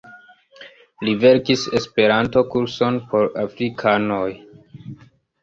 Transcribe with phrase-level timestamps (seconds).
[1.07, 4.27] Li verkis Esperanto-kurson por afrikanoj.